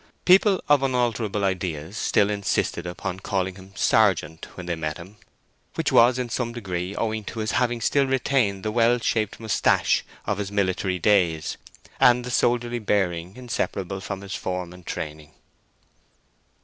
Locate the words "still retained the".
7.81-8.71